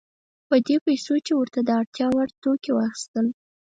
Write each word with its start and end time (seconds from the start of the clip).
په 0.47 0.55
دې 0.65 0.77
پیسو 0.85 1.13
یې 1.27 1.33
ورته 1.37 1.59
د 1.63 1.69
اړتیا 1.79 2.07
وړ 2.15 2.27
توکي 2.43 2.71
واخیستل. 2.73 3.27